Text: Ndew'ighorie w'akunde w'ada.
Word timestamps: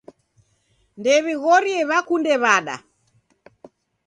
Ndew'ighorie 0.99 1.81
w'akunde 1.89 2.33
w'ada. 2.43 2.75